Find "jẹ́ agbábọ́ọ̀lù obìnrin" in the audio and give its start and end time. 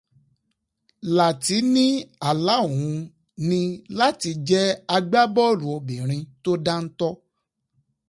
4.47-6.23